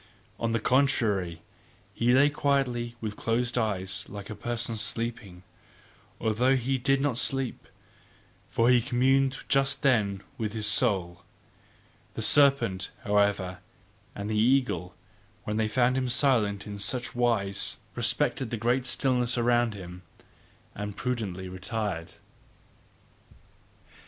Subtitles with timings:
[0.39, 1.43] On the contrary,
[1.93, 5.43] he lay quietly with closed eyes like a person sleeping,
[6.19, 7.67] although he did not sleep;
[8.49, 11.21] for he communed just then with his soul.
[12.15, 13.59] The serpent, however,
[14.15, 14.95] and the eagle,
[15.43, 20.01] when they found him silent in such wise, respected the great stillness around him,
[20.73, 22.13] and prudently retired.